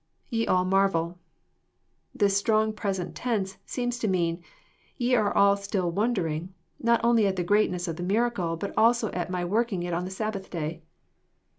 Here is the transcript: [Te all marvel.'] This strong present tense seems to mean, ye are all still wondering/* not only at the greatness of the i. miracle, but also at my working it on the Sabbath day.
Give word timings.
[Te 0.31 0.47
all 0.47 0.65
marvel.'] 0.65 1.19
This 2.15 2.35
strong 2.35 2.73
present 2.73 3.13
tense 3.13 3.57
seems 3.67 3.99
to 3.99 4.07
mean, 4.07 4.41
ye 4.97 5.13
are 5.13 5.31
all 5.31 5.55
still 5.55 5.91
wondering/* 5.91 6.55
not 6.79 6.99
only 7.03 7.27
at 7.27 7.35
the 7.35 7.43
greatness 7.43 7.87
of 7.87 7.97
the 7.97 8.03
i. 8.03 8.07
miracle, 8.07 8.57
but 8.57 8.73
also 8.75 9.11
at 9.11 9.29
my 9.29 9.45
working 9.45 9.83
it 9.83 9.93
on 9.93 10.05
the 10.05 10.09
Sabbath 10.09 10.49
day. 10.49 10.81